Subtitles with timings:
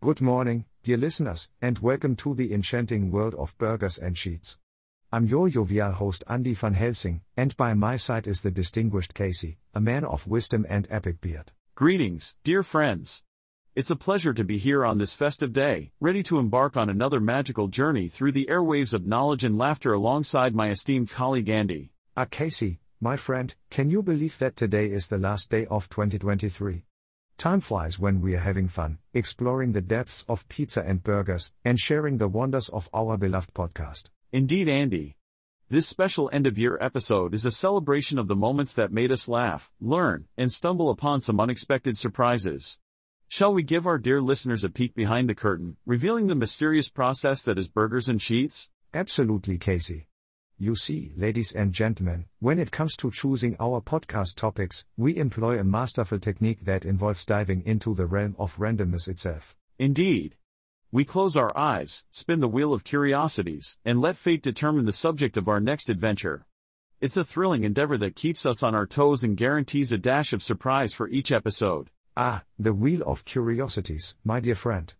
[0.00, 4.56] Good morning, dear listeners, and welcome to the enchanting world of burgers and sheets.
[5.10, 9.58] I'm your jovial host Andy van Helsing, and by my side is the distinguished Casey,
[9.74, 11.50] a man of wisdom and epic beard.
[11.74, 13.24] Greetings, dear friends.
[13.74, 17.18] It's a pleasure to be here on this festive day, ready to embark on another
[17.18, 21.90] magical journey through the airwaves of knowledge and laughter alongside my esteemed colleague Andy.
[22.16, 26.84] Ah, Casey, my friend, can you believe that today is the last day of 2023?
[27.38, 31.78] Time flies when we are having fun, exploring the depths of pizza and burgers, and
[31.78, 34.10] sharing the wonders of our beloved podcast.
[34.32, 35.14] Indeed, Andy.
[35.68, 39.28] This special end of year episode is a celebration of the moments that made us
[39.28, 42.80] laugh, learn, and stumble upon some unexpected surprises.
[43.28, 47.42] Shall we give our dear listeners a peek behind the curtain, revealing the mysterious process
[47.42, 48.68] that is burgers and sheets?
[48.92, 50.08] Absolutely, Casey.
[50.60, 55.56] You see, ladies and gentlemen, when it comes to choosing our podcast topics, we employ
[55.56, 59.54] a masterful technique that involves diving into the realm of randomness itself.
[59.78, 60.34] Indeed.
[60.90, 65.36] We close our eyes, spin the wheel of curiosities, and let fate determine the subject
[65.36, 66.44] of our next adventure.
[67.00, 70.42] It's a thrilling endeavor that keeps us on our toes and guarantees a dash of
[70.42, 71.88] surprise for each episode.
[72.16, 74.92] Ah, the wheel of curiosities, my dear friend.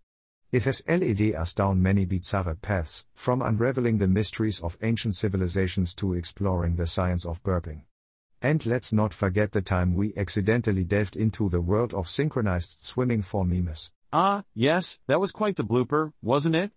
[0.51, 5.93] It has led us down many bizarre paths, from unraveling the mysteries of ancient civilizations
[5.95, 7.83] to exploring the science of burping.
[8.41, 13.21] And let's not forget the time we accidentally delved into the world of synchronized swimming
[13.21, 13.91] for memes.
[14.11, 16.71] Ah, yes, that was quite the blooper, wasn't it?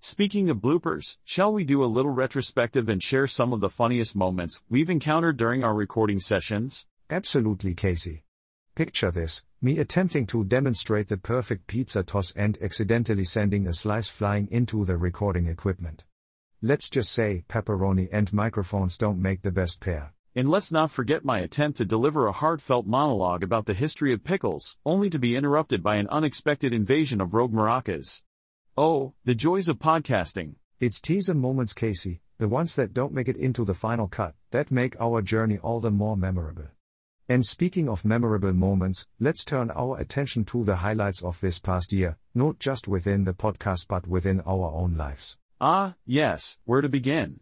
[0.00, 4.16] Speaking of bloopers, shall we do a little retrospective and share some of the funniest
[4.16, 6.86] moments we've encountered during our recording sessions?
[7.08, 8.24] Absolutely, Casey.
[8.74, 14.08] Picture this me attempting to demonstrate the perfect pizza toss and accidentally sending a slice
[14.08, 16.06] flying into the recording equipment.
[16.62, 20.14] Let's just say pepperoni and microphones don't make the best pair.
[20.34, 24.24] And let's not forget my attempt to deliver a heartfelt monologue about the history of
[24.24, 28.22] pickles, only to be interrupted by an unexpected invasion of rogue maracas.
[28.78, 30.54] Oh, the joys of podcasting.
[30.80, 34.70] It's teaser moments, Casey, the ones that don't make it into the final cut, that
[34.70, 36.68] make our journey all the more memorable.
[37.32, 41.90] And speaking of memorable moments, let's turn our attention to the highlights of this past
[41.90, 45.38] year, not just within the podcast but within our own lives.
[45.58, 47.40] Ah, yes, where to begin?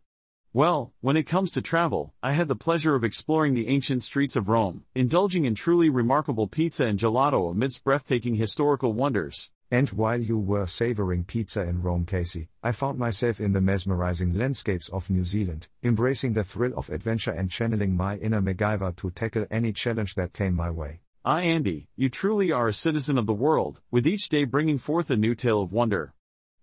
[0.52, 4.36] Well, when it comes to travel, I had the pleasure of exploring the ancient streets
[4.36, 9.50] of Rome, indulging in truly remarkable pizza and gelato amidst breathtaking historical wonders.
[9.72, 14.34] And while you were savoring pizza in Rome, Casey, I found myself in the mesmerizing
[14.34, 19.10] landscapes of New Zealand, embracing the thrill of adventure and channeling my inner MacGyver to
[19.10, 21.02] tackle any challenge that came my way.
[21.24, 25.08] Ah, Andy, you truly are a citizen of the world, with each day bringing forth
[25.08, 26.14] a new tale of wonder.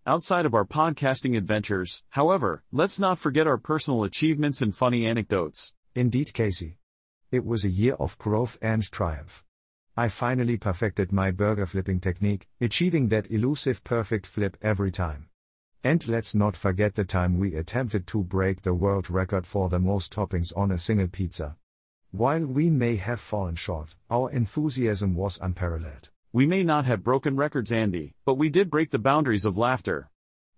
[0.06, 5.74] Outside of our podcasting adventures, however, let's not forget our personal achievements and funny anecdotes.
[5.96, 6.78] Indeed, Casey.
[7.32, 9.46] It was a year of growth and triumph.
[10.00, 15.30] I finally perfected my burger flipping technique, achieving that elusive perfect flip every time.
[15.84, 19.80] And let's not forget the time we attempted to break the world record for the
[19.80, 21.58] most toppings on a single pizza.
[22.12, 26.12] While we may have fallen short, our enthusiasm was unparalleled.
[26.32, 30.12] We may not have broken records, Andy, but we did break the boundaries of laughter.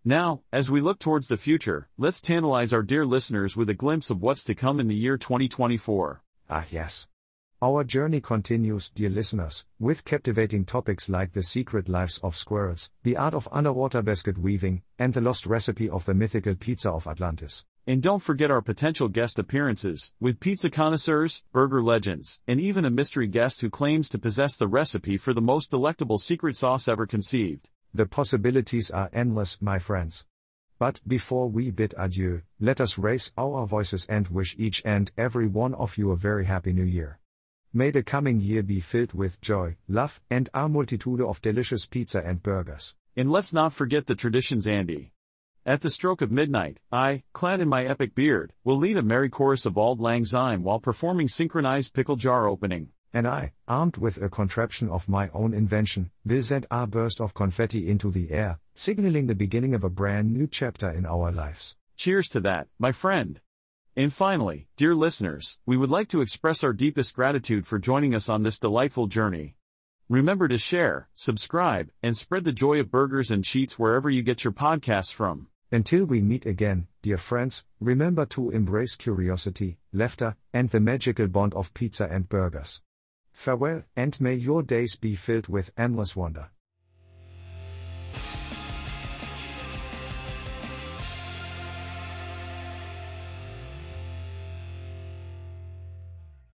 [0.04, 4.10] Now, as we look towards the future, let's tantalize our dear listeners with a glimpse
[4.10, 6.22] of what's to come in the year 2024.
[6.50, 7.08] Ah, yes.
[7.62, 13.18] Our journey continues, dear listeners, with captivating topics like the secret lives of squirrels, the
[13.18, 17.66] art of underwater basket weaving, and the lost recipe of the mythical pizza of Atlantis.
[17.86, 22.90] And don't forget our potential guest appearances, with pizza connoisseurs, burger legends, and even a
[22.90, 27.06] mystery guest who claims to possess the recipe for the most delectable secret sauce ever
[27.06, 27.70] conceived.
[27.94, 30.26] The possibilities are endless, my friends.
[30.78, 35.48] But before we bid adieu, let us raise our voices and wish each and every
[35.48, 37.20] one of you a very happy new year.
[37.72, 42.20] May the coming year be filled with joy, love, and a multitude of delicious pizza
[42.20, 42.96] and burgers.
[43.16, 45.12] And let's not forget the traditions, Andy.
[45.68, 49.30] At the stroke of midnight, I, clad in my epic beard, will lead a merry
[49.30, 52.90] chorus of Auld Lang Syne while performing synchronized pickle jar opening.
[53.14, 57.36] And I, armed with a contraption of my own invention, will send a burst of
[57.36, 61.76] confetti into the air, signaling the beginning of a brand new chapter in our lives.
[61.98, 63.40] Cheers to that, my friend.
[63.96, 68.30] And finally, dear listeners, we would like to express our deepest gratitude for joining us
[68.30, 69.56] on this delightful journey.
[70.08, 74.44] Remember to share, subscribe, and spread the joy of burgers and sheets wherever you get
[74.44, 75.48] your podcasts from.
[75.72, 81.54] Until we meet again, dear friends, remember to embrace curiosity, laughter, and the magical bond
[81.54, 82.82] of pizza and burgers.
[83.34, 86.50] Farewell, and may your days be filled with endless wonder.